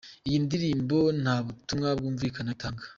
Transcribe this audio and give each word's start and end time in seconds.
Iyi 0.27 0.37
ndirimbo 0.45 0.97
nta 1.21 1.35
butumwa 1.45 1.89
bwumvikana 1.97 2.49
itanga. 2.55 2.83